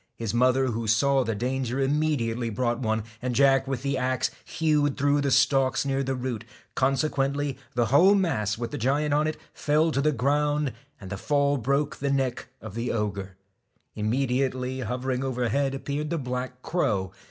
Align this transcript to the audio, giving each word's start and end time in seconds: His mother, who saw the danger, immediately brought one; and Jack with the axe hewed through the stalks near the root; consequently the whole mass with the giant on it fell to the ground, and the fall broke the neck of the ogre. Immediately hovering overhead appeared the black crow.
His 0.15 0.33
mother, 0.33 0.65
who 0.65 0.87
saw 0.87 1.23
the 1.23 1.35
danger, 1.35 1.79
immediately 1.79 2.49
brought 2.49 2.79
one; 2.79 3.03
and 3.21 3.35
Jack 3.35 3.67
with 3.67 3.83
the 3.83 3.99
axe 3.99 4.31
hewed 4.43 4.97
through 4.97 5.21
the 5.21 5.29
stalks 5.29 5.85
near 5.85 6.01
the 6.01 6.15
root; 6.15 6.43
consequently 6.73 7.59
the 7.75 7.85
whole 7.93 8.15
mass 8.15 8.57
with 8.57 8.71
the 8.71 8.79
giant 8.79 9.13
on 9.13 9.27
it 9.27 9.37
fell 9.53 9.91
to 9.91 10.01
the 10.01 10.11
ground, 10.11 10.73
and 10.99 11.11
the 11.11 11.17
fall 11.17 11.55
broke 11.55 11.97
the 11.97 12.09
neck 12.09 12.47
of 12.61 12.73
the 12.73 12.91
ogre. 12.91 13.37
Immediately 13.93 14.79
hovering 14.79 15.23
overhead 15.23 15.75
appeared 15.75 16.09
the 16.09 16.17
black 16.17 16.63
crow. 16.63 17.11